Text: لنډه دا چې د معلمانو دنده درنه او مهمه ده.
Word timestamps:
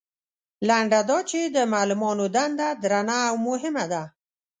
لنډه 0.67 0.99
دا 1.09 1.17
چې 1.29 1.39
د 1.55 1.57
معلمانو 1.73 2.25
دنده 2.35 2.69
درنه 2.83 3.17
او 3.29 3.35
مهمه 3.47 3.85
ده. 3.91 4.03